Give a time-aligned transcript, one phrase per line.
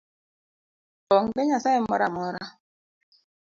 [1.15, 2.43] Onge nyasaye moro amora.